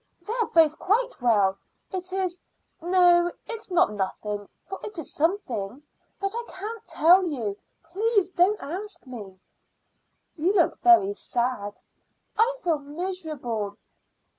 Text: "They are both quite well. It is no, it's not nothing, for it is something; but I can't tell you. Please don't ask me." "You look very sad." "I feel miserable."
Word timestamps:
"They 0.25 0.33
are 0.41 0.47
both 0.47 0.79
quite 0.79 1.21
well. 1.21 1.59
It 1.91 2.11
is 2.11 2.41
no, 2.81 3.31
it's 3.45 3.69
not 3.69 3.91
nothing, 3.93 4.49
for 4.63 4.79
it 4.83 4.97
is 4.97 5.13
something; 5.13 5.83
but 6.19 6.33
I 6.35 6.43
can't 6.49 6.83
tell 6.87 7.27
you. 7.27 7.55
Please 7.83 8.29
don't 8.29 8.59
ask 8.59 9.05
me." 9.05 9.39
"You 10.35 10.53
look 10.55 10.79
very 10.81 11.13
sad." 11.13 11.75
"I 12.35 12.57
feel 12.63 12.79
miserable." 12.79 13.77